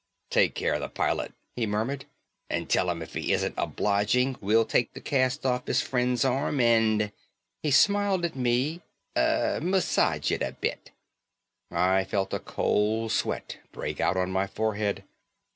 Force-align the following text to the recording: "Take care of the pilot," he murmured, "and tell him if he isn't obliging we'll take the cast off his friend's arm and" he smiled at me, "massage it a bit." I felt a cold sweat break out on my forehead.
"Take 0.31 0.55
care 0.55 0.73
of 0.73 0.81
the 0.81 0.89
pilot," 0.89 1.31
he 1.55 1.67
murmured, 1.67 2.05
"and 2.49 2.67
tell 2.67 2.89
him 2.89 3.03
if 3.03 3.13
he 3.13 3.31
isn't 3.33 3.53
obliging 3.55 4.35
we'll 4.41 4.65
take 4.65 4.93
the 4.95 4.99
cast 4.99 5.45
off 5.45 5.67
his 5.67 5.83
friend's 5.83 6.25
arm 6.25 6.59
and" 6.59 7.11
he 7.61 7.69
smiled 7.69 8.25
at 8.25 8.35
me, 8.35 8.81
"massage 9.15 10.31
it 10.31 10.41
a 10.41 10.53
bit." 10.53 10.89
I 11.69 12.03
felt 12.05 12.33
a 12.33 12.39
cold 12.39 13.11
sweat 13.11 13.59
break 13.71 14.01
out 14.01 14.17
on 14.17 14.31
my 14.31 14.47
forehead. 14.47 15.03